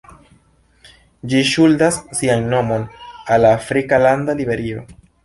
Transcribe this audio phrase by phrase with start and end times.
[1.33, 2.87] Ĝi ŝuldas sian nomon
[3.37, 4.83] al la afrika lando Liberio.